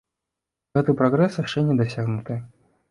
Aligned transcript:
Гэты 0.79 0.95
прагрэс 1.03 1.39
яшчэ 1.45 1.67
не 1.71 1.79
дасягнуты. 1.85 2.45